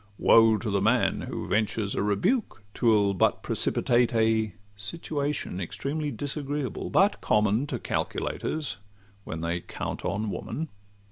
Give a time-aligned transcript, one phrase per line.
[0.17, 2.63] Woe to the man who ventures a rebuke!
[2.73, 8.77] 'Twill but precipitate a situation Extremely disagreeable, but common To calculators
[9.25, 10.69] when they count on woman.